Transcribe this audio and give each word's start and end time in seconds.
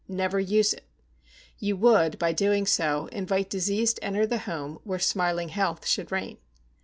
Never 0.07 0.39
use 0.39 0.73
it. 0.73 0.85
You 1.59 1.77
would, 1.77 2.17
by 2.17 2.31
doing 2.31 2.65
so, 2.65 3.05
invite 3.11 3.51
disease 3.51 3.93
to 3.93 4.03
enter 4.03 4.25
the 4.25 4.39
home 4.49 4.79
where 4.83 4.97
smiling 4.97 5.49
health 5.49 5.85
should 5.85 6.11
reign. 6.11 6.39